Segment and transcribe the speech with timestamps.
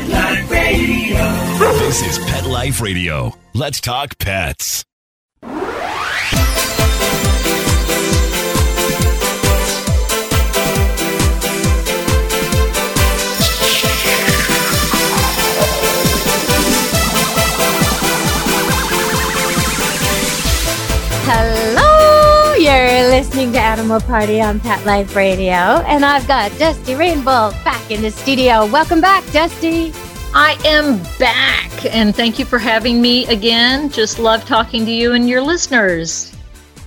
[0.00, 1.78] Pet Life Radio.
[1.78, 3.36] This is Pet Life Radio.
[3.52, 4.84] Let's talk pets.
[23.20, 28.00] Listening to Animal Party on Pet Life Radio, and I've got Dusty Rainbolt back in
[28.00, 28.64] the studio.
[28.64, 29.92] Welcome back, Dusty.
[30.32, 33.90] I am back, and thank you for having me again.
[33.90, 36.34] Just love talking to you and your listeners.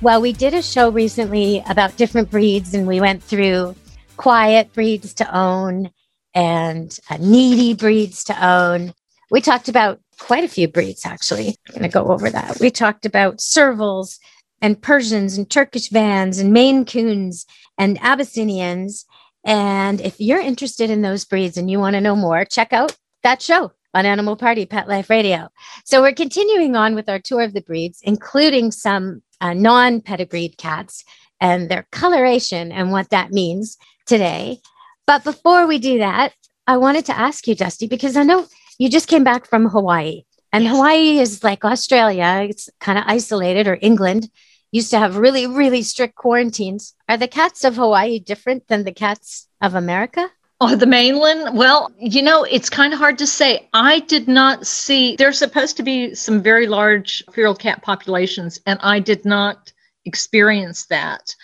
[0.02, 3.76] Well, we did a show recently about different breeds, and we went through
[4.18, 5.92] quiet breeds to own
[6.34, 8.96] and uh, needy breeds to own.
[9.30, 11.50] We talked about quite a few breeds, actually.
[11.68, 12.60] I'm going to go over that.
[12.60, 14.18] We talked about servals
[14.64, 17.46] and Persians and Turkish Vans and Maine Coons
[17.78, 19.06] and Abyssinians.
[19.44, 22.96] And if you're interested in those breeds and you want to know more, check out
[23.24, 25.50] that show on Animal Party Pet Life Radio.
[25.84, 30.58] So we're continuing on with our tour of the breeds, including some uh, non pedigreed
[30.58, 31.04] cats
[31.42, 34.60] and their coloration and what that means today.
[35.06, 36.34] But before we do that,
[36.68, 40.24] I wanted to ask you, Dusty, because I know you just came back from Hawaii,
[40.54, 40.74] and Yes.
[40.74, 44.30] Hawaii is like Australia, it's kind of isolated, or England
[44.74, 46.96] used to have really, really strict quarantines.
[47.08, 50.30] Are the cats of Hawaii different than the cats of America?
[50.60, 51.56] Oh, the mainland?
[51.56, 53.70] Well, you know, it's kind of hard to say.
[53.74, 58.80] I did not see, there's supposed to be some very large feral cat populations, and
[58.82, 59.72] I did not
[60.06, 61.36] experience that.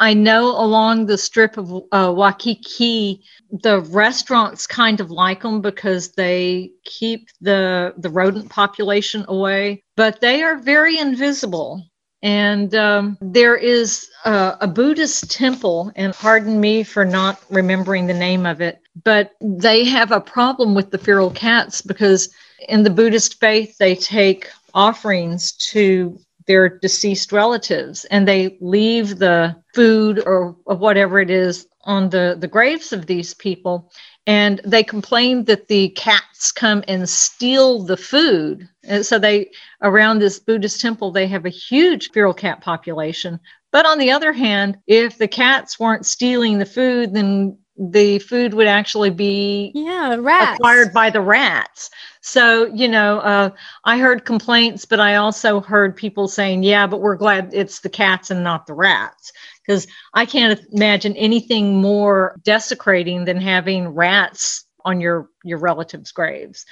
[0.00, 6.12] I know along the strip of uh, Waikiki, the restaurants kind of like them because
[6.12, 11.84] they keep the the rodent population away, but they are very invisible.
[12.24, 18.14] And um, there is uh, a Buddhist temple, and pardon me for not remembering the
[18.14, 22.30] name of it, but they have a problem with the feral cats because
[22.66, 29.54] in the Buddhist faith, they take offerings to their deceased relatives and they leave the
[29.74, 33.92] food or, or whatever it is on the, the graves of these people.
[34.26, 38.68] And they complain that the cats come and steal the food.
[38.82, 39.50] And so they,
[39.82, 43.38] around this Buddhist temple, they have a huge feral cat population.
[43.70, 48.54] But on the other hand, if the cats weren't stealing the food, then the food
[48.54, 50.60] would actually be Yeah, rats.
[50.60, 51.90] acquired by the rats.
[52.20, 53.50] So, you know, uh,
[53.84, 57.90] I heard complaints, but I also heard people saying, yeah, but we're glad it's the
[57.90, 59.32] cats and not the rats.
[59.66, 66.64] Because I can't imagine anything more desecrating than having rats on your your relatives' graves.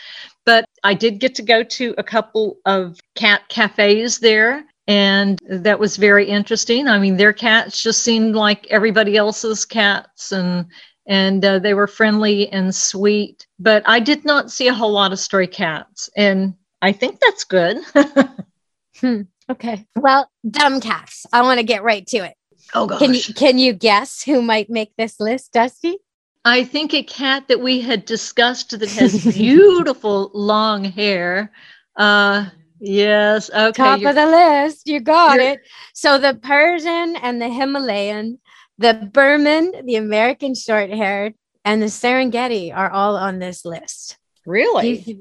[0.44, 4.64] But I did get to go to a couple of cat cafes there.
[4.88, 6.88] And that was very interesting.
[6.88, 10.66] I mean, their cats just seemed like everybody else's cats, and
[11.06, 13.46] and uh, they were friendly and sweet.
[13.60, 17.44] But I did not see a whole lot of stray cats, and I think that's
[17.44, 17.78] good.
[19.50, 19.86] Okay.
[19.96, 21.26] Well, dumb cats.
[21.32, 22.34] I want to get right to it.
[22.74, 22.98] Oh gosh!
[22.98, 25.98] Can you can you guess who might make this list, Dusty?
[26.44, 31.52] I think a cat that we had discussed that has beautiful long hair.
[31.96, 32.46] Uh,
[32.80, 33.50] yes.
[33.50, 33.72] Okay.
[33.72, 34.88] Top of the list.
[34.88, 35.60] You got it.
[35.94, 38.38] So the Persian and the Himalayan,
[38.78, 41.34] the Birman, the American short haired,
[41.64, 44.16] and the Serengeti are all on this list.
[44.44, 45.20] You really?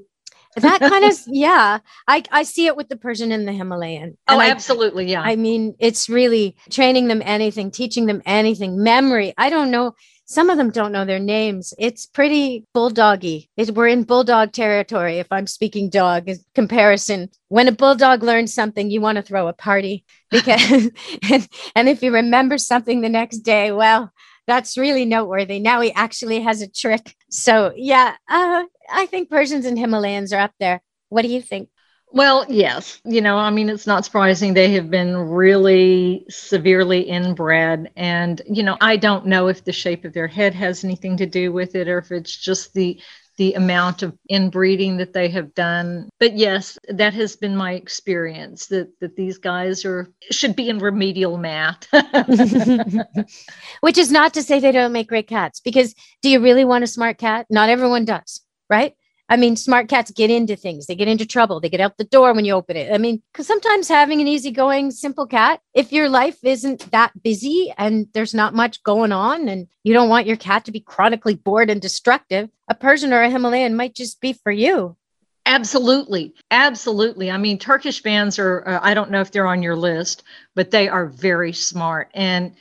[0.58, 1.80] That kind of yeah.
[2.08, 4.18] I I see it with the Persian and the Himalayan.
[4.28, 5.06] Oh, I- absolutely.
[5.06, 5.22] Yeah.
[5.22, 9.34] I mean, it's really training them anything, teaching them anything, memory.
[9.38, 9.96] I don't know.
[10.26, 11.74] Some of them don't know their names.
[11.78, 13.50] It's pretty bulldoggy.
[13.58, 15.20] It, we're in bulldog territory.
[15.20, 19.50] If I'm speaking dog in comparison, when a bulldog learns something, you want to throw
[19.50, 20.90] a party because,
[21.30, 24.10] and, and if you remember something the next day, well,
[24.48, 25.60] that's really noteworthy.
[25.60, 27.14] Now he actually has a trick.
[27.32, 30.82] So yeah, uh, I think Persians and Himalayans are up there.
[31.10, 31.70] What do you think?
[32.14, 33.00] Well, yes.
[33.06, 37.90] You know, I mean, it's not surprising they have been really severely inbred.
[37.96, 41.26] And, you know, I don't know if the shape of their head has anything to
[41.26, 43.00] do with it or if it's just the
[43.42, 46.08] the amount of inbreeding that they have done.
[46.20, 50.78] But yes, that has been my experience that that these guys are should be in
[50.78, 51.88] remedial math.
[53.82, 56.84] Which is not to say they don't make great cats, because do you really want
[56.84, 57.48] a smart cat?
[57.50, 58.94] Not everyone does, right?
[59.32, 62.04] I mean, smart cats get into things, they get into trouble, they get out the
[62.04, 62.92] door when you open it.
[62.94, 67.74] I mean, because sometimes having an easygoing, simple cat, if your life isn't that busy
[67.78, 71.36] and there's not much going on and you don't want your cat to be chronically
[71.36, 74.98] bored and destructive, a Persian or a Himalayan might just be for you.
[75.46, 76.34] Absolutely.
[76.52, 77.32] Absolutely.
[77.32, 80.24] I mean, Turkish Vans are, uh, I don't know if they're on your list,
[80.56, 82.12] but they are very smart.
[82.14, 82.54] And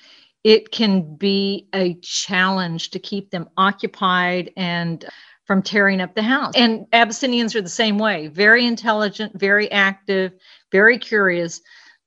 [0.45, 4.53] it can be a challenge to keep them occupied.
[4.57, 5.05] And
[5.51, 6.53] from tearing up the house.
[6.55, 10.31] And Abyssinians are the same way very intelligent, very active,
[10.71, 11.61] very curious.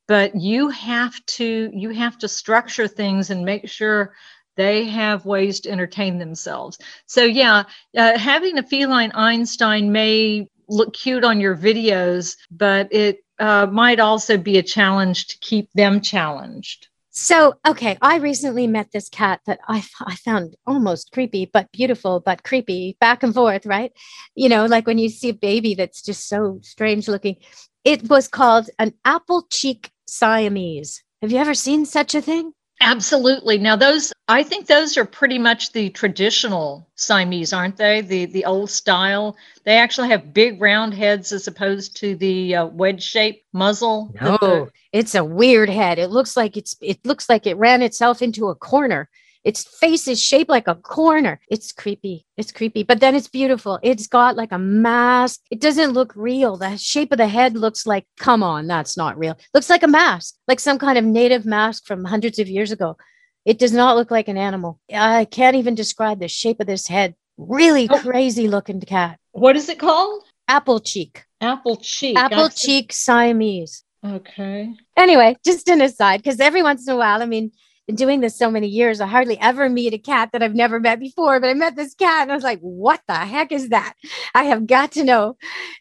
[0.08, 4.14] But you have to you have to structure things and make sure
[4.56, 6.78] they have ways to entertain themselves.
[7.06, 7.64] So yeah,
[7.98, 14.00] uh, having a feline Einstein may look cute on your videos, but it uh, might
[14.00, 16.88] also be a challenge to keep them challenged.
[17.16, 22.20] So, okay, I recently met this cat that I, I found almost creepy, but beautiful,
[22.20, 23.92] but creepy, back and forth, right?
[24.34, 27.36] You know, like when you see a baby that's just so strange looking.
[27.84, 31.04] It was called an apple cheek Siamese.
[31.22, 32.54] Have you ever seen such a thing?
[32.84, 33.58] Absolutely.
[33.58, 38.02] Now those I think those are pretty much the traditional Siamese, aren't they?
[38.02, 39.38] The the old style.
[39.64, 44.14] They actually have big round heads as opposed to the uh, wedge shaped muzzle.
[44.22, 45.98] No, the, it's a weird head.
[45.98, 49.10] It looks like it's it looks like it ran itself into a corner.
[49.44, 51.40] Its face is shaped like a corner.
[51.50, 52.26] It's creepy.
[52.38, 53.78] It's creepy, but then it's beautiful.
[53.84, 55.42] It's got like a mask.
[55.52, 56.56] It doesn't look real.
[56.56, 59.38] The shape of the head looks like, come on, that's not real.
[59.54, 62.98] Looks like a mask, like some kind of native mask from hundreds of years ago.
[63.46, 64.80] It does not look like an animal.
[64.94, 67.16] I can't even describe the shape of this head.
[67.38, 68.00] Really oh.
[68.00, 69.20] crazy looking cat.
[69.32, 70.24] What is it called?
[70.48, 71.26] Apple cheek.
[71.42, 72.18] Apple cheek.
[72.18, 73.84] Apple cheek Siamese.
[74.06, 74.74] Okay.
[74.96, 77.52] Anyway, just an aside, because every once in a while, I mean,
[77.88, 80.80] been doing this so many years, I hardly ever meet a cat that I've never
[80.80, 81.40] met before.
[81.40, 83.96] But I met this cat and I was like, what the heck is that?
[84.34, 85.38] I have got to know.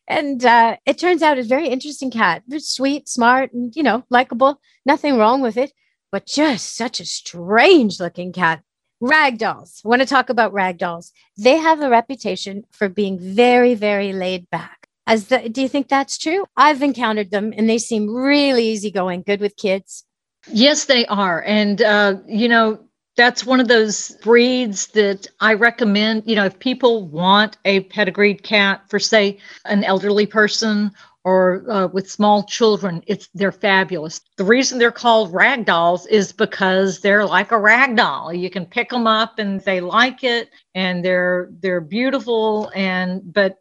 [0.08, 2.42] And uh, it turns out it's a very interesting cat.
[2.48, 4.60] It's sweet, smart, and, you know, likable.
[4.84, 5.72] Nothing wrong with it,
[6.10, 8.62] but just such a strange looking cat.
[9.02, 9.84] Ragdolls.
[9.84, 11.10] Want to talk about ragdolls.
[11.36, 14.88] They have a reputation for being very, very laid back.
[15.06, 16.44] As the, do you think that's true?
[16.56, 20.04] I've encountered them and they seem really easygoing, good with kids
[20.48, 21.42] Yes, they are.
[21.46, 22.80] And, uh, you know,
[23.16, 26.24] that's one of those breeds that I recommend.
[26.26, 30.90] You know, if people want a pedigreed cat for, say, an elderly person
[31.24, 34.20] or uh, with small children, it's they're fabulous.
[34.38, 38.32] The reason they're called rag dolls is because they're like a rag doll.
[38.32, 42.72] You can pick them up and they like it, and they're they're beautiful.
[42.74, 43.58] And but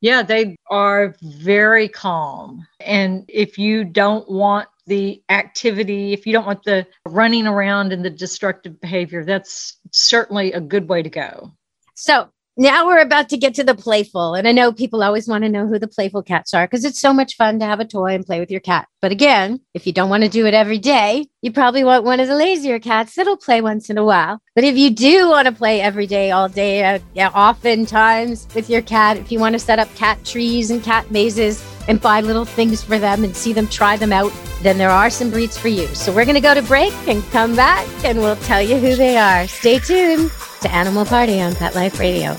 [0.00, 2.66] yeah, they are very calm.
[2.80, 8.04] And if you don't want the activity, if you don't want the running around and
[8.04, 11.52] the destructive behavior, that's certainly a good way to go.
[11.94, 14.34] So now we're about to get to the playful.
[14.34, 17.00] And I know people always want to know who the playful cats are because it's
[17.00, 18.88] so much fun to have a toy and play with your cat.
[19.00, 22.20] But again, if you don't want to do it every day, you probably want one
[22.20, 24.40] of the lazier cats that'll play once in a while.
[24.54, 28.68] But if you do want to play every day, all day, uh, yeah, oftentimes with
[28.68, 32.20] your cat, if you want to set up cat trees and cat mazes and buy
[32.20, 35.56] little things for them and see them try them out, then there are some breeds
[35.56, 35.86] for you.
[35.88, 38.94] So we're going to go to break and come back and we'll tell you who
[38.94, 39.48] they are.
[39.48, 40.30] Stay tuned
[40.62, 42.36] to Animal Party on Pet Life Radio.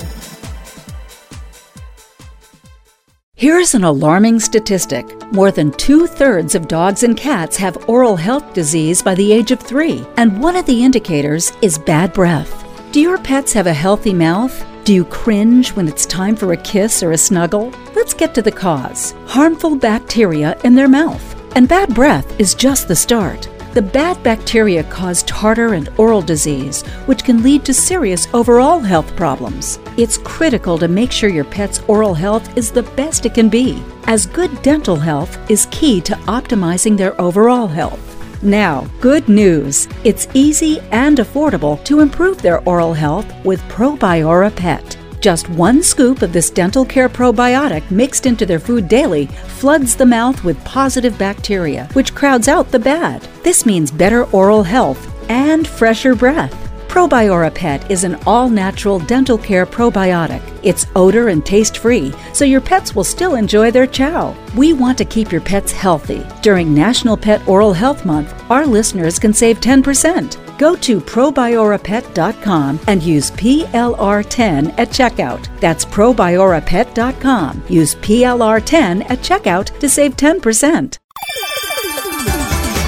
[3.36, 8.54] Here's an alarming statistic more than two thirds of dogs and cats have oral health
[8.54, 12.64] disease by the age of three, and one of the indicators is bad breath.
[12.94, 14.66] Do your pets have a healthy mouth?
[14.86, 17.74] Do you cringe when it's time for a kiss or a snuggle?
[17.96, 21.36] Let's get to the cause harmful bacteria in their mouth.
[21.56, 23.50] And bad breath is just the start.
[23.74, 29.16] The bad bacteria cause tartar and oral disease, which can lead to serious overall health
[29.16, 29.80] problems.
[29.98, 33.82] It's critical to make sure your pet's oral health is the best it can be,
[34.06, 38.00] as good dental health is key to optimizing their overall health.
[38.44, 39.88] Now, good news!
[40.04, 44.98] It's easy and affordable to improve their oral health with ProBiora Pet.
[45.24, 50.06] Just one scoop of this dental care probiotic mixed into their food daily floods the
[50.06, 53.22] mouth with positive bacteria, which crowds out the bad.
[53.42, 56.54] This means better oral health and fresher breath.
[56.90, 60.42] Probiora Pet is an all natural dental care probiotic.
[60.62, 64.36] It's odor and taste free, so your pets will still enjoy their chow.
[64.58, 66.26] We want to keep your pets healthy.
[66.42, 70.43] During National Pet Oral Health Month, our listeners can save 10%.
[70.58, 75.48] Go to probiorapet.com and use PLR10 at checkout.
[75.60, 77.64] That's probiorapet.com.
[77.70, 80.98] Use PLR10 at checkout to save 10%.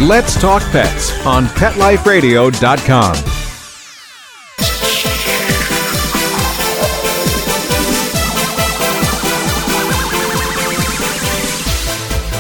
[0.02, 3.16] Let's talk pets on PetLifeRadio.com.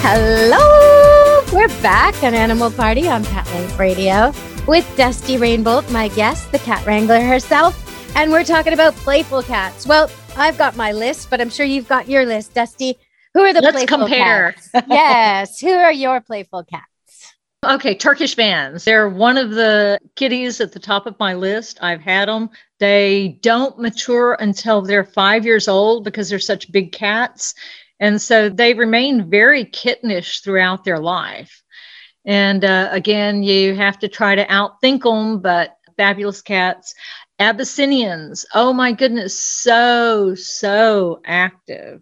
[0.07, 1.41] Hello!
[1.51, 4.33] We're back on Animal Party on Pet Life Radio
[4.67, 7.81] with Dusty Rainbolt, my guest, the cat wrangler herself.
[8.15, 9.85] And we're talking about playful cats.
[9.85, 12.97] Well, I've got my list, but I'm sure you've got your list, Dusty.
[13.33, 13.61] Who are the?
[13.61, 14.53] Let's playful compare.
[14.53, 14.87] cats?
[14.89, 15.59] yes.
[15.59, 16.85] Who are your playful cats?
[17.65, 18.83] Okay, Turkish vans.
[18.83, 21.79] They're one of the kitties at the top of my list.
[21.81, 22.49] I've had them.
[22.79, 27.55] They don't mature until they're five years old because they're such big cats.
[27.99, 31.63] And so they remain very kittenish throughout their life.
[32.25, 36.93] And uh, again, you have to try to outthink them, but fabulous cats.
[37.39, 42.01] Abyssinians, oh my goodness, so, so active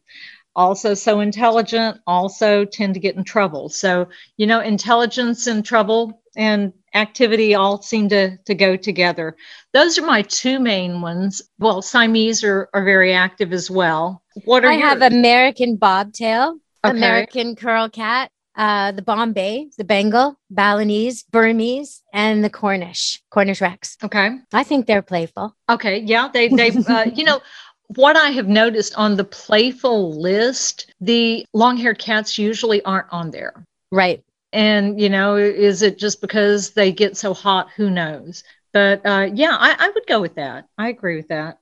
[0.56, 3.70] also so intelligent, also tend to get in trouble.
[3.70, 9.36] So, you know, intelligence and trouble and activity all seem to, to go together.
[9.74, 11.42] Those are my two main ones.
[11.60, 14.24] Well, Siamese are, are very active as well.
[14.46, 14.84] What are I yours?
[14.84, 16.98] have American bobtail, Okay.
[16.98, 23.98] American curl cat, uh, the Bombay, the Bengal, Balinese, Burmese, and the Cornish, Cornish Rex.
[24.04, 24.38] okay.
[24.54, 25.56] I think they're playful.
[25.70, 26.00] Okay.
[26.00, 26.30] Yeah.
[26.32, 27.42] They, they, uh, you know,
[27.96, 33.32] what I have noticed on the playful list, the long haired cats usually aren't on
[33.32, 33.66] there.
[33.92, 34.24] Right.
[34.52, 37.70] And, you know, is it just because they get so hot?
[37.76, 38.44] Who knows?
[38.72, 40.68] But uh, yeah, I, I would go with that.
[40.78, 41.60] I agree with that.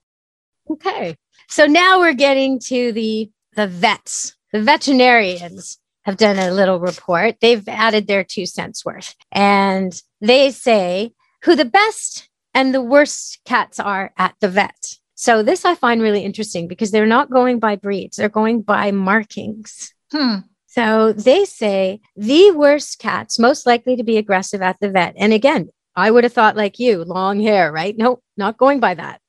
[0.69, 1.15] Okay.
[1.47, 4.35] So now we're getting to the the vets.
[4.53, 7.35] The veterinarians have done a little report.
[7.41, 9.15] They've added their two cents worth.
[9.31, 14.95] And they say who the best and the worst cats are at the vet.
[15.15, 18.91] So this I find really interesting because they're not going by breeds, they're going by
[18.91, 19.93] markings.
[20.11, 20.37] Hmm.
[20.67, 25.15] So they say the worst cats most likely to be aggressive at the vet.
[25.17, 27.95] And again, I would have thought like you, long hair, right?
[27.97, 29.21] Nope, not going by that.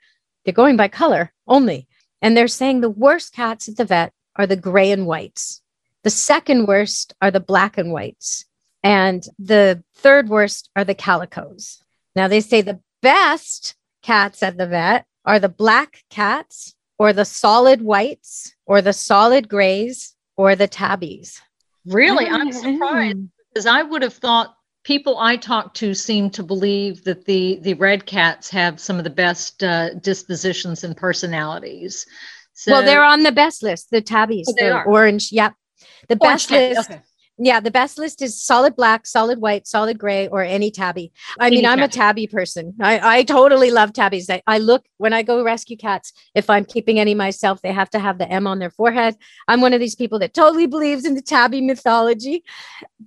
[0.45, 1.89] They're going by color only.
[2.21, 5.62] And they're saying the worst cats at the vet are the gray and whites.
[6.05, 8.45] The second worst are the black and whites.
[8.83, 11.79] And the third worst are the calicos.
[12.17, 17.25] Now they say the best cats at the vet are the black cats or the
[17.25, 21.41] solid whites or the solid grays or the tabbies.
[21.87, 22.27] Really?
[22.27, 23.19] I'm surprised
[23.53, 27.75] because I would have thought people I talk to seem to believe that the the
[27.75, 32.07] red cats have some of the best uh, dispositions and personalities.
[32.55, 34.85] So, well, they're on the best list, the tabbies, Oh, they the are.
[34.85, 35.31] orange.
[35.33, 35.55] Yep.
[36.09, 36.91] The Orange best tabby, list.
[36.91, 37.03] okay.
[37.39, 41.13] Yeah, the best list is solid black, solid white, solid gray, or any tabby.
[41.41, 42.27] I mean, Any I'm a tabby.
[42.27, 42.75] person.
[42.81, 44.29] I, I totally love tabbies.
[44.29, 47.89] I, I look when I go rescue cats, if I'm keeping any myself, they have
[47.91, 49.17] to have the M on their forehead.
[49.49, 52.45] I'm one of these people that totally believes in the tabby mythology.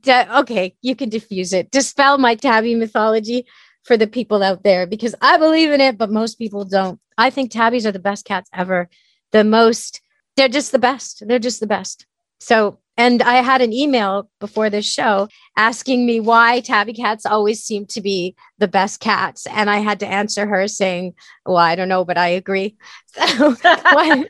[0.02, 1.70] Da- okay, you can diffuse it.
[1.72, 3.46] Dispel my tabby mythology
[3.84, 7.00] for the people out there because I believe in it, but most people don't.
[7.18, 8.90] I think tabbies are the best cats ever.
[9.32, 10.02] The most,
[10.36, 11.24] they're just the best.
[11.26, 12.08] They're just the best.
[12.40, 17.64] So, and I had an email before this show asking me why tabby cats always
[17.64, 19.46] seem to be the best cats.
[19.48, 21.14] And I had to answer her saying,
[21.46, 22.76] Well, I don't know, but I agree.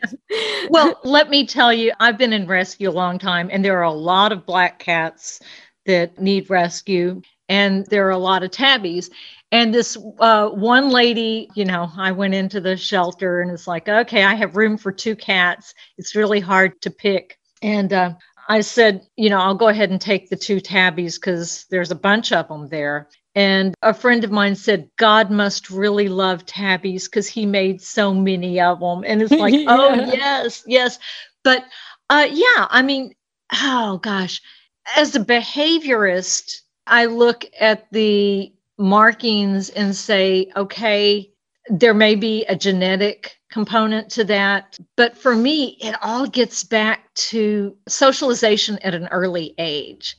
[0.69, 3.84] Well, let me tell you, I've been in rescue a long time, and there are
[3.84, 5.39] a lot of black cats
[5.86, 9.10] that need rescue, and there are a lot of tabbies.
[9.51, 13.88] And this uh, one lady, you know, I went into the shelter and it's like,
[13.88, 15.74] okay, I have room for two cats.
[15.98, 17.38] It's really hard to pick.
[17.62, 18.15] And uh,
[18.48, 21.96] I said, you know, I'll go ahead and take the two tabbies because there's a
[21.96, 23.10] bunch of them there.
[23.34, 28.14] And a friend of mine said, God must really love tabbies because he made so
[28.14, 29.04] many of them.
[29.06, 31.00] And it's like, oh, yes, yes.
[31.44, 31.66] But
[32.10, 33.14] uh, yeah, I mean,
[33.54, 34.42] oh gosh,
[34.96, 41.32] as a behaviorist, I look at the markings and say, okay,
[41.68, 44.77] there may be a genetic component to that.
[44.97, 50.17] But for me, it all gets back to socialization at an early age.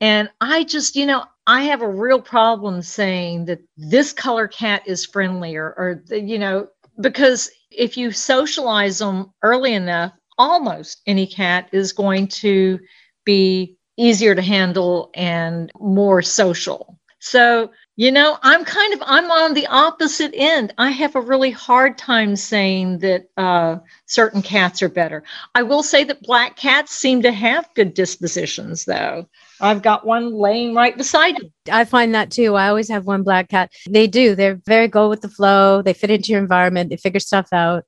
[0.00, 4.82] And I just, you know, I have a real problem saying that this color cat
[4.86, 6.68] is friendlier or, you know,
[7.00, 12.78] because if you socialize them early enough, almost any cat is going to
[13.24, 16.96] be easier to handle and more social.
[17.18, 20.72] So, you know, I'm kind of I'm on the opposite end.
[20.78, 25.24] I have a really hard time saying that uh, certain cats are better.
[25.56, 29.26] I will say that black cats seem to have good dispositions, though.
[29.60, 31.52] I've got one laying right beside me.
[31.72, 32.54] I find that too.
[32.54, 33.72] I always have one black cat.
[33.90, 34.36] They do.
[34.36, 35.82] They're very go with the flow.
[35.82, 36.90] They fit into your environment.
[36.90, 37.82] They figure stuff out.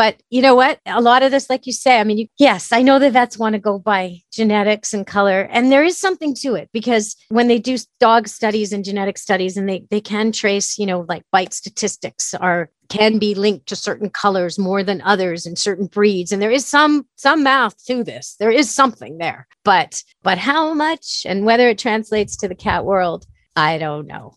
[0.00, 0.80] But you know what?
[0.86, 3.36] A lot of this, like you say, I mean, you, yes, I know that vets
[3.36, 7.48] want to go by genetics and color, and there is something to it because when
[7.48, 11.24] they do dog studies and genetic studies, and they they can trace, you know, like
[11.32, 16.32] bite statistics are can be linked to certain colors more than others in certain breeds,
[16.32, 18.36] and there is some some math to this.
[18.40, 22.86] There is something there, but but how much and whether it translates to the cat
[22.86, 24.32] world, I don't know.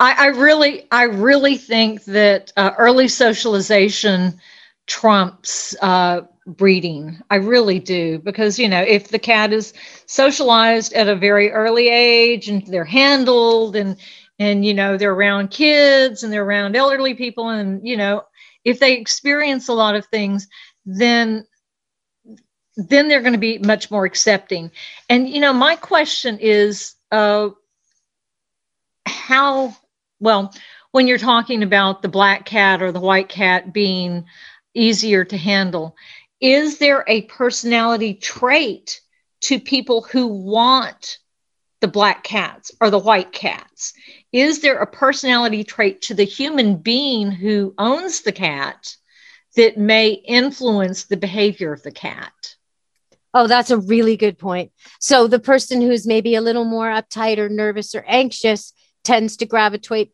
[0.00, 4.40] I, I really, I really think that uh, early socialization
[4.88, 7.20] trumps uh, breeding.
[7.30, 9.72] I really do because you know if the cat is
[10.06, 13.96] socialized at a very early age and they're handled and
[14.38, 18.22] and you know they're around kids and they're around elderly people and you know
[18.64, 20.48] if they experience a lot of things
[20.86, 21.46] then
[22.78, 24.70] then they're going to be much more accepting.
[25.10, 27.50] And you know my question is uh,
[29.06, 29.76] how
[30.20, 30.54] well
[30.92, 34.24] when you're talking about the black cat or the white cat being
[34.74, 35.96] easier to handle
[36.40, 39.00] is there a personality trait
[39.40, 41.18] to people who want
[41.80, 43.92] the black cats or the white cats?
[44.32, 48.96] Is there a personality trait to the human being who owns the cat
[49.56, 52.32] that may influence the behavior of the cat?
[53.34, 54.72] Oh, that's a really good point.
[55.00, 58.72] So the person who's maybe a little more uptight or nervous or anxious
[59.04, 60.12] tends to gravitate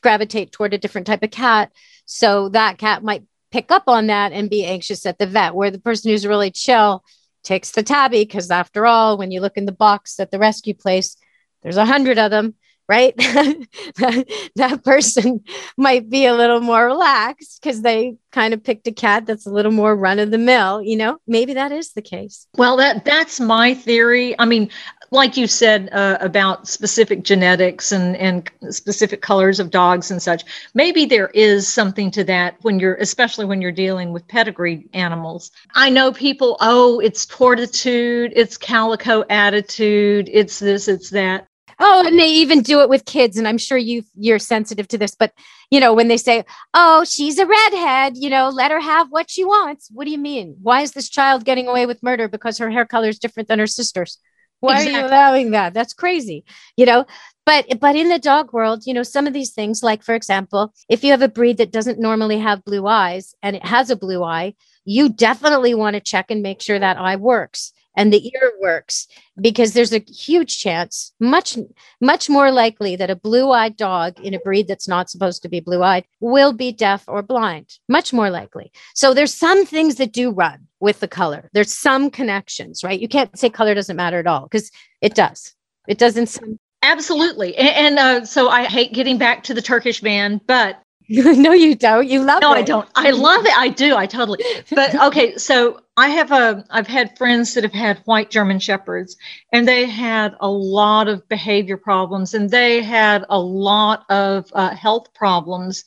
[0.00, 1.70] gravitate toward a different type of cat.
[2.06, 5.70] So that cat might pick up on that and be anxious at the vet, where
[5.70, 7.04] the person who's really chill
[7.42, 10.74] takes the tabby because after all, when you look in the box at the rescue
[10.74, 11.16] place,
[11.62, 12.54] there's a hundred of them
[12.88, 13.16] right?
[13.16, 15.40] that, person
[15.76, 19.50] might be a little more relaxed because they kind of picked a cat that's a
[19.50, 21.18] little more run of the mill, you know?
[21.26, 22.46] Maybe that is the case.
[22.56, 24.38] Well, that that's my theory.
[24.38, 24.70] I mean,
[25.10, 30.44] like you said uh, about specific genetics and and specific colors of dogs and such,
[30.74, 35.50] maybe there is something to that when you're especially when you're dealing with pedigree animals.
[35.74, 41.46] I know people, oh, it's tortitude, it's calico attitude, it's this, it's that.
[41.78, 44.96] Oh and they even do it with kids and i'm sure you you're sensitive to
[44.96, 45.34] this but
[45.70, 49.30] you know when they say oh she's a redhead you know let her have what
[49.30, 50.56] she wants what do you mean?
[50.62, 53.58] Why is this child getting away with murder because her hair color is different than
[53.58, 54.18] her sister's
[54.66, 54.94] why exactly.
[54.94, 55.74] are you allowing that?
[55.74, 56.44] That's crazy
[56.76, 57.06] you know?
[57.44, 60.74] But but in the dog world you know some of these things like for example
[60.88, 63.96] if you have a breed that doesn't normally have blue eyes and it has a
[63.96, 64.54] blue eye
[64.84, 69.08] you definitely want to check and make sure that eye works and the ear works
[69.40, 71.58] because there's a huge chance much
[72.00, 75.60] much more likely that a blue-eyed dog in a breed that's not supposed to be
[75.60, 78.70] blue-eyed will be deaf or blind much more likely.
[78.94, 81.50] So there's some things that do run with the color.
[81.52, 83.00] There's some connections right?
[83.00, 85.54] You can't say color doesn't matter at all because it does.
[85.88, 87.56] It doesn't some absolutely.
[87.56, 91.76] And, and uh, so i hate getting back to the turkish van but no, you
[91.76, 92.08] don't.
[92.08, 92.54] You love no, it.
[92.54, 92.88] No, I don't.
[92.96, 93.56] I love it.
[93.56, 93.96] I do.
[93.96, 94.42] I totally.
[94.70, 96.64] But okay, so I have a.
[96.70, 99.16] I've had friends that have had white German shepherds,
[99.52, 104.74] and they had a lot of behavior problems, and they had a lot of uh,
[104.74, 105.84] health problems,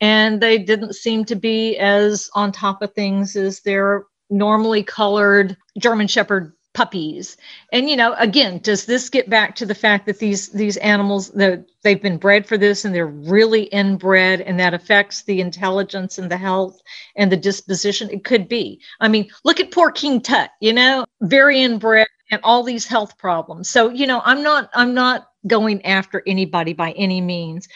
[0.00, 5.58] and they didn't seem to be as on top of things as their normally colored
[5.78, 7.36] German shepherd puppies.
[7.72, 11.30] And you know again does this get back to the fact that these these animals
[11.30, 16.18] the, they've been bred for this and they're really inbred and that affects the intelligence
[16.18, 16.82] and the health
[17.16, 18.10] and the disposition?
[18.10, 18.80] It could be.
[19.00, 23.16] I mean look at poor king tut you know very inbred and all these health
[23.16, 23.70] problems.
[23.70, 27.68] So you know i'm not i'm not going after anybody by any means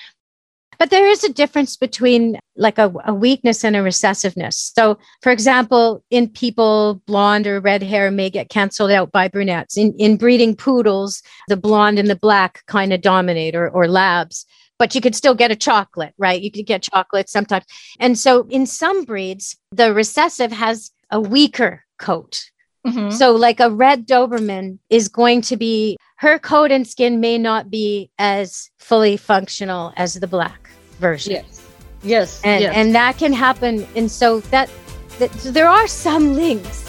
[0.79, 4.73] but there is a difference between like a, a, weakness and a recessiveness.
[4.77, 9.77] So, for example, in people, blonde or red hair may get canceled out by brunettes.
[9.77, 14.47] In, in breeding poodles, the blonde and the black kind of dominate, or, or labs.
[14.79, 16.41] But you could still get a chocolate, right?
[16.41, 17.65] You could get chocolate sometimes.
[17.99, 22.51] And so, in some breeds, the recessive has a weaker coat.
[22.87, 23.11] Mm-hmm.
[23.11, 27.71] So, like a red Doberman is going to be her coat and skin may not
[27.71, 30.68] be as fully functional as the black
[30.99, 31.33] version.
[31.33, 31.67] Yes.
[32.03, 32.41] Yes.
[32.45, 32.75] And yes.
[32.77, 33.87] and that can happen.
[33.97, 34.71] And so that,
[35.19, 36.85] that so there are some links.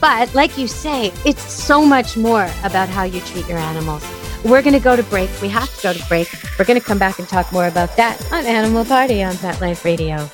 [0.00, 4.04] But like you say, it's so much more about how you treat your animals.
[4.44, 5.30] We're going to go to break.
[5.42, 6.28] We have to go to break.
[6.58, 9.60] We're going to come back and talk more about that on Animal Party on Pet
[9.60, 10.28] Life Radio.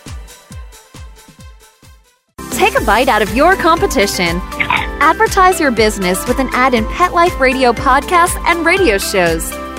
[2.52, 4.40] Take a bite out of your competition.
[5.00, 9.52] Advertise your business with an ad in Pet Life Radio podcasts and radio shows.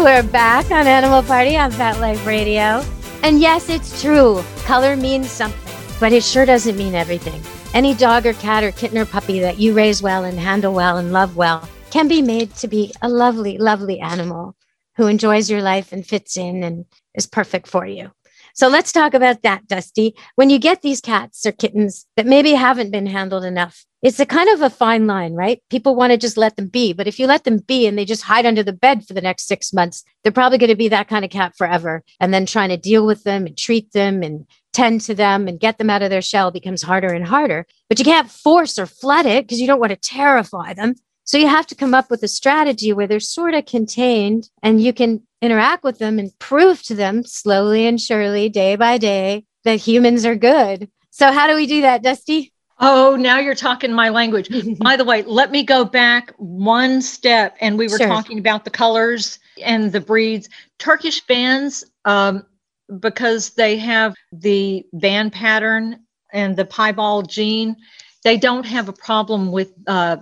[0.00, 2.82] We're back on Animal Party on Pet Life Radio.
[3.22, 4.42] And yes, it's true.
[4.64, 7.42] Color means something, but it sure doesn't mean everything.
[7.74, 10.96] Any dog or cat or kitten or puppy that you raise well and handle well
[10.96, 14.56] and love well can be made to be a lovely, lovely animal
[14.96, 18.10] who enjoys your life and fits in and is perfect for you.
[18.54, 20.14] So let's talk about that, Dusty.
[20.36, 24.26] When you get these cats or kittens that maybe haven't been handled enough, it's a
[24.26, 25.62] kind of a fine line, right?
[25.68, 26.92] People want to just let them be.
[26.92, 29.20] But if you let them be and they just hide under the bed for the
[29.20, 32.02] next six months, they're probably going to be that kind of cat forever.
[32.18, 35.60] And then trying to deal with them and treat them and tend to them and
[35.60, 37.66] get them out of their shell becomes harder and harder.
[37.88, 40.94] But you can't force or flood it because you don't want to terrify them.
[41.24, 44.82] So you have to come up with a strategy where they're sort of contained and
[44.82, 49.44] you can interact with them and prove to them slowly and surely, day by day,
[49.64, 50.90] that humans are good.
[51.10, 52.52] So, how do we do that, Dusty?
[52.82, 54.48] Oh, now you're talking my language.
[54.78, 57.56] By the way, let me go back one step.
[57.60, 58.08] And we were sure.
[58.08, 60.48] talking about the colors and the breeds.
[60.78, 62.46] Turkish vans, um,
[62.98, 66.00] because they have the van pattern
[66.32, 67.76] and the piebald gene,
[68.24, 70.16] they don't have a problem with uh,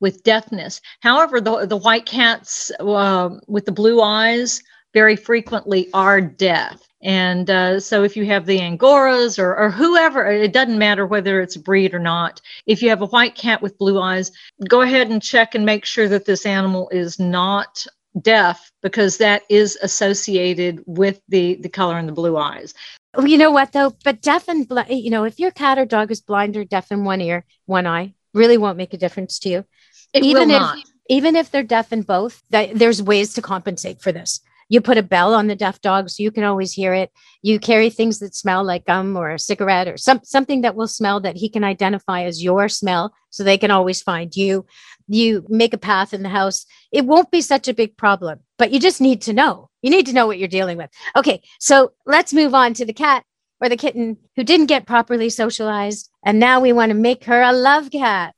[0.00, 0.80] with deafness.
[1.00, 4.62] However, the, the white cats uh, with the blue eyes
[4.94, 6.82] very frequently are deaf.
[7.00, 11.40] And uh, so, if you have the Angoras or, or whoever, it doesn't matter whether
[11.40, 12.40] it's a breed or not.
[12.66, 14.32] If you have a white cat with blue eyes,
[14.68, 17.86] go ahead and check and make sure that this animal is not
[18.20, 22.74] deaf because that is associated with the the color and the blue eyes.
[23.16, 23.94] Well, you know what though?
[24.04, 26.90] But deaf and bl- you know, if your cat or dog is blind or deaf
[26.90, 29.64] in one ear, one eye, really won't make a difference to you.
[30.12, 30.78] It even if not.
[31.08, 34.40] even if they're deaf in both, that, there's ways to compensate for this.
[34.70, 37.10] You put a bell on the deaf dog so you can always hear it.
[37.40, 40.88] You carry things that smell like gum or a cigarette or some, something that will
[40.88, 44.66] smell that he can identify as your smell so they can always find you.
[45.06, 46.66] You make a path in the house.
[46.92, 49.70] It won't be such a big problem, but you just need to know.
[49.80, 50.90] You need to know what you're dealing with.
[51.16, 53.24] Okay, so let's move on to the cat
[53.62, 56.10] or the kitten who didn't get properly socialized.
[56.24, 58.34] And now we want to make her a love cat.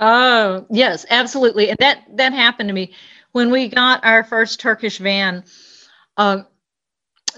[0.00, 1.68] Oh, yes, absolutely.
[1.70, 2.94] And that that happened to me
[3.32, 5.44] when we got our first Turkish van.
[6.16, 6.42] Uh,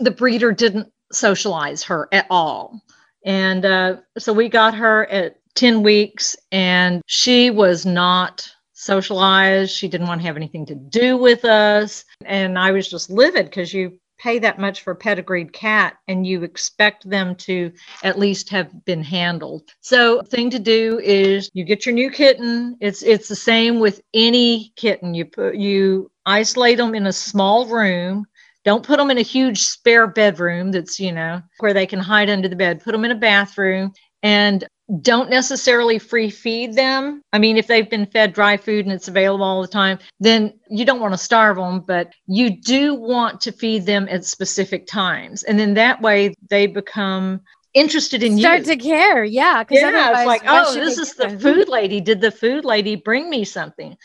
[0.00, 2.80] the breeder didn't socialize her at all,
[3.24, 9.72] and uh, so we got her at ten weeks, and she was not socialized.
[9.72, 13.46] She didn't want to have anything to do with us, and I was just livid
[13.46, 17.72] because you pay that much for a pedigreed cat and you expect them to
[18.04, 19.62] at least have been handled.
[19.80, 22.76] So thing to do is you get your new kitten.
[22.80, 25.14] It's it's the same with any kitten.
[25.14, 28.24] You put you isolate them in a small room.
[28.64, 32.30] Don't put them in a huge spare bedroom that's, you know, where they can hide
[32.30, 32.80] under the bed.
[32.82, 34.64] Put them in a bathroom and
[35.00, 37.22] don't necessarily free feed them.
[37.32, 40.52] I mean, if they've been fed dry food and it's available all the time, then
[40.68, 44.86] you don't want to starve them, but you do want to feed them at specific
[44.86, 45.44] times.
[45.44, 47.40] And then that way they become
[47.72, 48.64] interested in Start you.
[48.64, 49.24] Start to care.
[49.24, 49.64] Yeah.
[49.64, 50.18] Cause yeah.
[50.18, 52.00] It's like, oh, this is the food lady.
[52.00, 53.96] Did the food lady bring me something?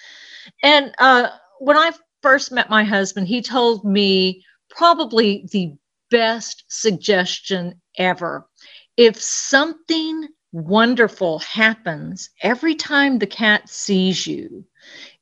[0.63, 5.73] And uh, when I first met my husband, he told me probably the
[6.09, 8.47] best suggestion ever.
[8.95, 14.65] If something wonderful happens every time the cat sees you.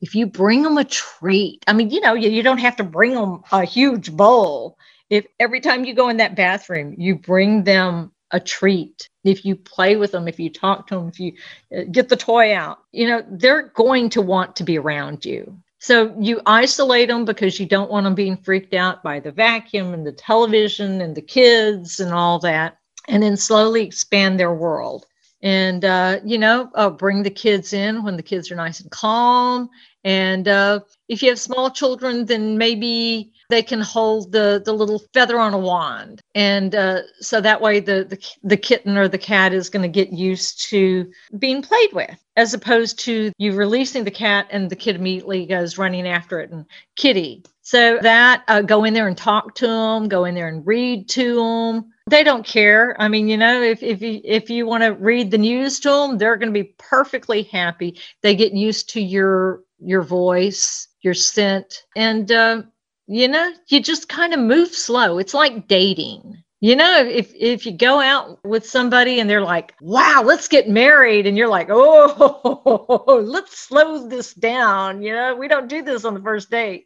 [0.02, 2.84] If you bring them a treat, I mean, you know, you, you don't have to
[2.84, 4.78] bring them a huge bowl.
[5.10, 9.56] If every time you go in that bathroom, you bring them a treat, if you
[9.56, 11.34] play with them, if you talk to them, if you
[11.76, 15.58] uh, get the toy out, you know, they're going to want to be around you.
[15.80, 19.94] So you isolate them because you don't want them being freaked out by the vacuum
[19.94, 25.06] and the television and the kids and all that, and then slowly expand their world
[25.46, 28.92] and uh, you know uh, bring the kids in when the kids are nice and
[28.92, 29.70] calm.
[30.04, 35.04] And uh, if you have small children then maybe they can hold the the little
[35.14, 36.22] feather on a wand.
[36.34, 39.88] And uh, so that way the, the the kitten or the cat is going to
[39.88, 44.76] get used to being played with as opposed to you releasing the cat and the
[44.76, 47.44] kid immediately goes running after it and kitty.
[47.62, 51.08] So that uh, go in there and talk to them go in there and read
[51.10, 52.96] to them they don't care.
[53.02, 55.90] I mean, you know, if if you if you want to read the news to
[55.90, 58.00] them, they're going to be perfectly happy.
[58.22, 62.62] They get used to your your voice, your scent, and uh,
[63.08, 65.18] you know, you just kind of move slow.
[65.18, 66.44] It's like dating.
[66.62, 70.70] You know, if if you go out with somebody and they're like, "Wow, let's get
[70.70, 76.06] married," and you're like, "Oh, let's slow this down." You know, we don't do this
[76.06, 76.86] on the first date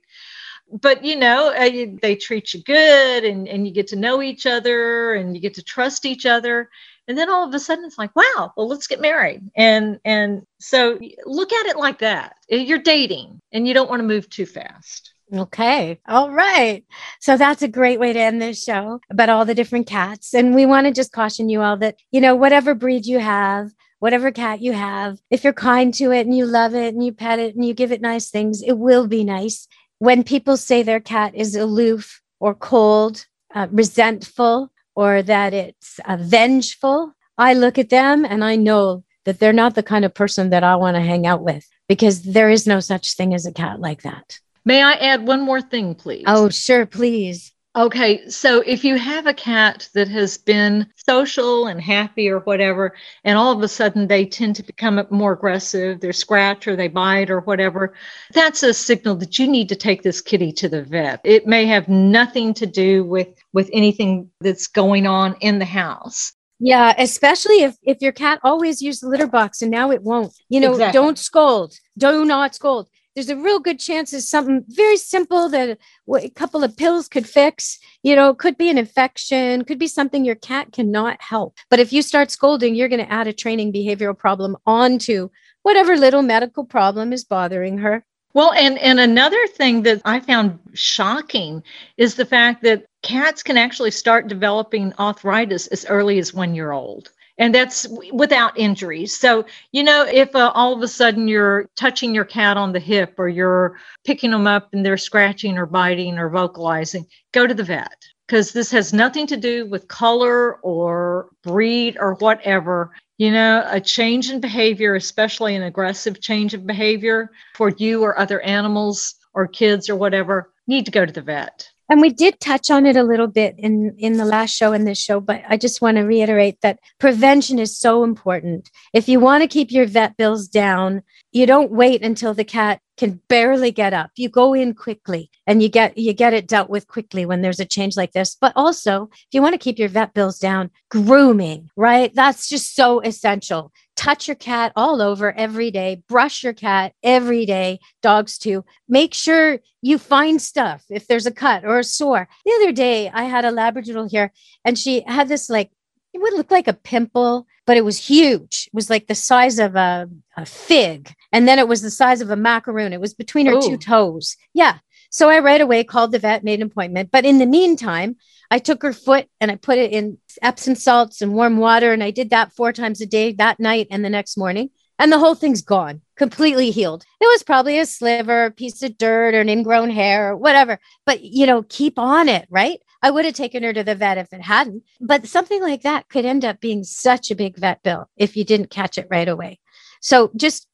[0.72, 4.46] but you know uh, they treat you good and, and you get to know each
[4.46, 6.70] other and you get to trust each other
[7.08, 10.44] and then all of a sudden it's like wow well let's get married and and
[10.60, 14.46] so look at it like that you're dating and you don't want to move too
[14.46, 16.00] fast Okay.
[16.08, 16.84] All right.
[17.20, 20.34] So that's a great way to end this show about all the different cats.
[20.34, 23.70] And we want to just caution you all that, you know, whatever breed you have,
[24.00, 27.14] whatever cat you have, if you're kind to it and you love it and you
[27.14, 29.68] pet it and you give it nice things, it will be nice.
[30.00, 36.18] When people say their cat is aloof or cold, uh, resentful, or that it's uh,
[36.20, 40.50] vengeful, I look at them and I know that they're not the kind of person
[40.52, 43.52] that I want to hang out with because there is no such thing as a
[43.52, 44.40] cat like that.
[44.66, 46.24] May I add one more thing, please?
[46.28, 47.52] Oh, sure, please.
[47.80, 52.94] Okay, so if you have a cat that has been social and happy or whatever,
[53.24, 56.89] and all of a sudden they tend to become more aggressive, they scratch or they
[56.89, 57.94] bite or whatever,
[58.34, 61.22] that's a signal that you need to take this kitty to the vet.
[61.24, 66.34] It may have nothing to do with with anything that's going on in the house.
[66.60, 70.34] Yeah, especially if if your cat always used the litter box and now it won't.
[70.50, 71.00] You know, Exactly.
[71.00, 71.76] don't scold.
[71.98, 72.89] Do not scold.
[73.20, 75.78] There's a real good chance it's something very simple that
[76.10, 77.78] a couple of pills could fix.
[78.02, 81.58] You know, could be an infection, could be something your cat cannot help.
[81.70, 85.30] But if you start scolding, you're going to add a training behavioral problem onto
[85.64, 88.06] whatever little medical problem is bothering her.
[88.34, 91.62] Well, and and another thing that I found shocking
[91.98, 96.72] is the fact that cats can actually start developing arthritis as early as one year
[96.72, 97.12] old.
[97.39, 99.17] And that's without injuries.
[99.17, 102.82] So, you know, if uh, all of a sudden you're touching your cat on the
[102.82, 107.54] hip or you're picking them up and they're scratching or biting or vocalizing, go to
[107.54, 107.95] the vet
[108.28, 112.91] because this has nothing to do with color or breed or whatever.
[113.17, 118.19] You know, a change in behavior, especially an aggressive change of behavior for you or
[118.19, 121.69] other animals or kids or whatever, need to go to the vet.
[121.89, 124.88] And we did touch on it a little bit in in the last show and
[124.88, 128.69] this show, but I just want to reiterate that prevention is so important.
[128.93, 132.80] If you want to keep your vet bills down, you don't wait until the cat
[132.97, 134.12] can barely get up.
[134.17, 137.60] You go in quickly and you get you get it dealt with quickly when there's
[137.60, 138.36] a change like this.
[138.39, 142.13] But also, if you want to keep your vet bills down, grooming, right?
[142.13, 143.71] That's just so essential.
[144.00, 148.64] Touch your cat all over every day, brush your cat every day, dogs too.
[148.88, 152.30] Make sure you find stuff if there's a cut or a sore.
[152.46, 154.32] The other day, I had a Labradoodle here
[154.64, 155.72] and she had this like,
[156.14, 158.70] it would look like a pimple, but it was huge.
[158.72, 161.14] It was like the size of a, a fig.
[161.34, 162.94] And then it was the size of a macaroon.
[162.94, 163.76] It was between her two oh.
[163.76, 164.38] toes.
[164.54, 164.78] Yeah.
[165.12, 167.12] So I right away called the vet, made an appointment.
[167.12, 168.16] But in the meantime,
[168.52, 171.94] I took her foot and I put it in Epsom salts and warm water.
[171.94, 174.70] And I did that four times a day that night and the next morning.
[174.98, 177.06] And the whole thing's gone, completely healed.
[177.22, 180.78] It was probably a sliver, a piece of dirt, or an ingrown hair, or whatever.
[181.06, 182.80] But, you know, keep on it, right?
[183.02, 184.84] I would have taken her to the vet if it hadn't.
[185.00, 188.44] But something like that could end up being such a big vet bill if you
[188.44, 189.60] didn't catch it right away.
[190.02, 190.68] So just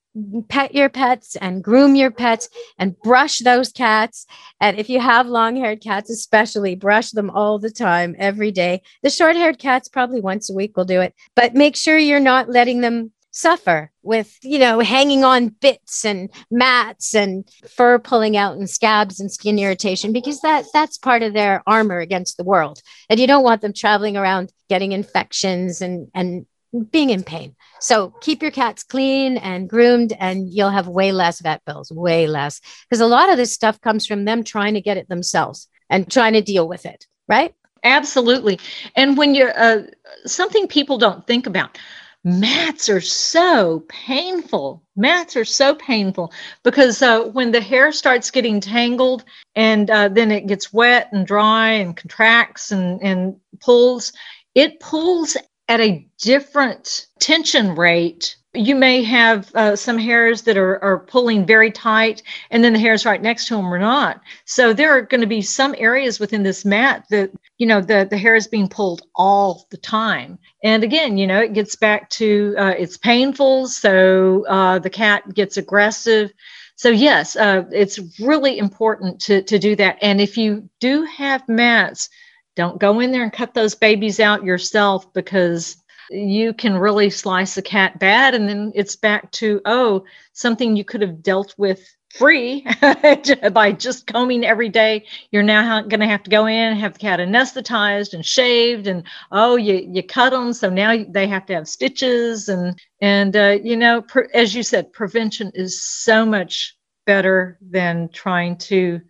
[0.48, 4.26] pet your pets and groom your pets and brush those cats.
[4.60, 8.82] And if you have long haired cats, especially, brush them all the time, every day.
[9.04, 11.14] The short haired cats, probably once a week, will do it.
[11.36, 16.30] But make sure you're not letting them suffer with you know hanging on bits and
[16.50, 21.34] mats and fur pulling out and scabs and skin irritation because that that's part of
[21.34, 26.08] their armor against the world and you don't want them traveling around getting infections and
[26.14, 26.46] and
[26.84, 31.42] being in pain so keep your cats clean and groomed and you'll have way less
[31.42, 34.82] vet bills way less because a lot of this stuff comes from them trying to
[34.82, 37.54] get it themselves and trying to deal with it right
[37.86, 38.60] Absolutely.
[38.96, 39.84] And when you're uh,
[40.26, 41.78] something people don't think about,
[42.24, 44.84] mats are so painful.
[44.96, 46.34] Mats are so painful
[46.64, 49.24] because uh, when the hair starts getting tangled
[49.56, 54.12] and uh, then it gets wet and dry and contracts and, and pulls,
[54.56, 58.36] it pulls at a different tension rate.
[58.54, 62.80] You may have uh, some hairs that are, are pulling very tight, and then the
[62.80, 64.22] hairs right next to them are not.
[64.46, 68.08] So there are going to be some areas within this mat that you know the
[68.10, 72.10] the hair is being pulled all the time and again you know it gets back
[72.10, 76.32] to uh, it's painful so uh, the cat gets aggressive
[76.76, 81.48] so yes uh, it's really important to to do that and if you do have
[81.48, 82.10] mats
[82.56, 85.78] don't go in there and cut those babies out yourself because
[86.10, 90.84] you can really slice a cat bad and then it's back to oh something you
[90.84, 92.66] could have dealt with free
[93.52, 95.06] by just combing every day.
[95.32, 98.88] You're now going to have to go in and have the cat anesthetized and shaved
[98.88, 103.36] and oh you you cut them so now they have to have stitches and and
[103.36, 109.02] uh, you know as you said prevention is so much better than trying to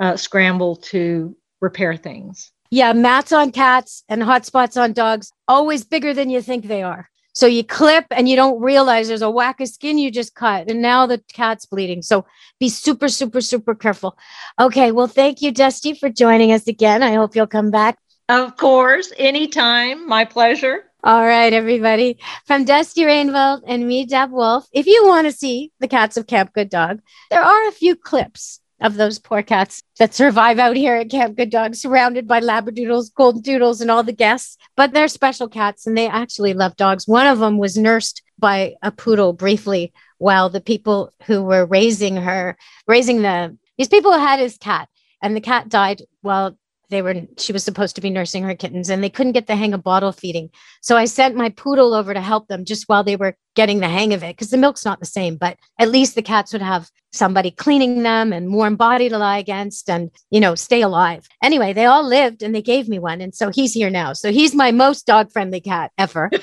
[0.00, 5.84] uh, scramble to repair things Yeah, mats on cats and hot spots on dogs, always
[5.84, 7.08] bigger than you think they are.
[7.32, 10.68] So you clip and you don't realize there's a whack of skin you just cut,
[10.68, 12.02] and now the cat's bleeding.
[12.02, 12.26] So
[12.58, 14.18] be super, super, super careful.
[14.58, 14.90] Okay.
[14.92, 17.02] Well, thank you, Dusty, for joining us again.
[17.02, 17.96] I hope you'll come back.
[18.28, 20.06] Of course, anytime.
[20.08, 20.84] My pleasure.
[21.04, 22.18] All right, everybody.
[22.44, 24.66] From Dusty Rainbolt and me, Deb Wolf.
[24.72, 27.00] If you want to see the cats of Camp Good Dog,
[27.30, 31.36] there are a few clips of those poor cats that survive out here at Camp
[31.36, 34.56] Good Dog, surrounded by Labradoodles, Golden Doodles, and all the guests.
[34.76, 37.08] But they're special cats and they actually love dogs.
[37.08, 42.16] One of them was nursed by a poodle briefly while the people who were raising
[42.16, 44.88] her, raising the, these people had his cat
[45.22, 46.56] and the cat died while
[46.90, 49.56] they were she was supposed to be nursing her kittens and they couldn't get the
[49.56, 53.04] hang of bottle feeding so i sent my poodle over to help them just while
[53.04, 55.90] they were getting the hang of it because the milk's not the same but at
[55.90, 60.12] least the cats would have somebody cleaning them and warm body to lie against and
[60.30, 61.26] you know stay alive.
[61.42, 64.12] Anyway they all lived and they gave me one and so he's here now.
[64.12, 66.30] So he's my most dog friendly cat ever.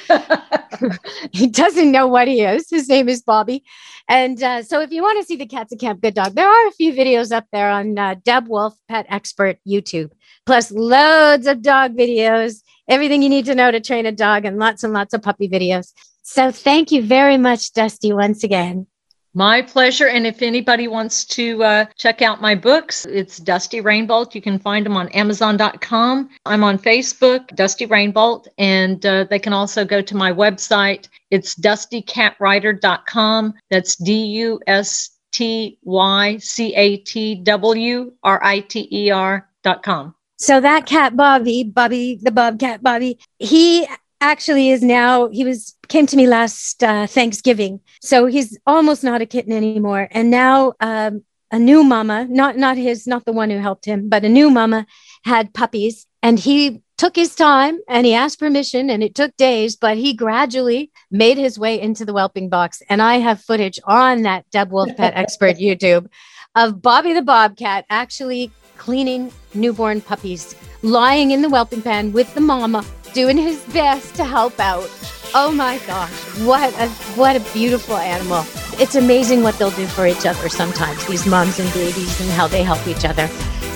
[1.31, 2.69] He doesn't know what he is.
[2.69, 3.63] His name is bobby.
[4.09, 6.49] And uh, so if you want to see the cats at camp good dog there
[6.49, 10.11] are a few videos up there on uh, deb wolf pet expert youtube
[10.45, 14.59] plus loads of dog videos, everything you need to know to train a dog, and
[14.59, 15.91] lots and lots of puppy videos.
[16.27, 18.87] So thank you very much, Dusty, once again.
[19.35, 20.07] My pleasure.
[20.07, 24.33] And if anybody wants to uh, check out my books, it's Dusty Rainbolt.
[24.33, 26.29] You can find them on Amazon.com.
[26.47, 31.09] I'm on Facebook, Dusty Rainbolt, and uh, they can also go to my website.
[31.29, 33.53] It's dustycatwriter.com.
[33.69, 40.15] That's D U S T Y C A T W R I T E R.com.
[40.37, 43.87] So that cat Bobby, Bobby, the Bobcat Bobby, he
[44.25, 47.79] actually is now he was came to me last uh, Thanksgiving.
[48.01, 50.07] So he's almost not a kitten anymore.
[50.11, 54.09] And now um, a new mama, not not his, not the one who helped him,
[54.09, 54.87] but a new mama
[55.23, 59.75] had puppies, and he took his time and he asked permission and it took days
[59.75, 64.21] but he gradually made his way into the whelping box and i have footage on
[64.21, 66.07] that deb wolf pet expert youtube
[66.55, 72.41] of bobby the bobcat actually cleaning newborn puppies, lying in the whelping pen with the
[72.41, 72.85] mama,
[73.15, 74.89] doing his best to help out.
[75.33, 78.43] Oh my gosh, what a what a beautiful animal.
[78.77, 82.47] It's amazing what they'll do for each other sometimes, these moms and babies and how
[82.47, 83.27] they help each other.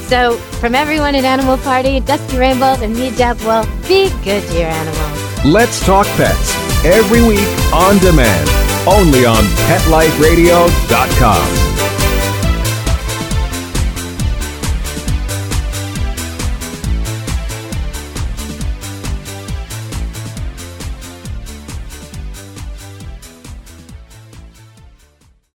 [0.10, 4.54] So from everyone at Animal Party, Dusty Rainbolt and me, Deb, well, be good to
[4.54, 5.46] your animals.
[5.46, 8.50] Let's talk pets every week on demand,
[8.88, 11.89] only on PetLifeRadio.com.